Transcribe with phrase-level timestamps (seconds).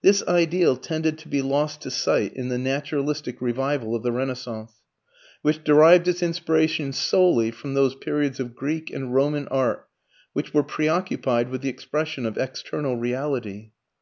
[0.00, 4.72] This ideal tended to be lost to sight in the naturalistic revival of the Renaissance,
[5.42, 9.86] which derived its inspiration solely from those periods of Greek and Roman art
[10.32, 13.72] which were pre occupied with the expression of external reality.